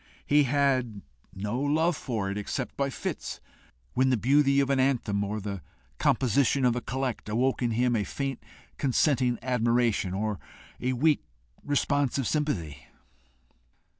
He 0.25 0.45
had 0.45 1.03
no 1.31 1.59
love 1.59 1.95
for 1.95 2.31
it 2.31 2.35
except 2.35 2.75
by 2.75 2.89
fits, 2.89 3.39
when 3.93 4.09
the 4.09 4.17
beauty 4.17 4.59
of 4.59 4.71
an 4.71 4.79
anthem, 4.79 5.23
or 5.23 5.39
the 5.39 5.61
composition 5.99 6.65
of 6.65 6.75
a 6.75 6.81
collect, 6.81 7.29
awoke 7.29 7.61
in 7.61 7.69
him 7.69 7.95
a 7.95 8.03
faint 8.03 8.41
consenting 8.79 9.37
admiration, 9.43 10.11
or 10.15 10.39
a 10.79 10.93
weak, 10.93 11.23
responsive 11.63 12.25
sympathy. 12.25 12.87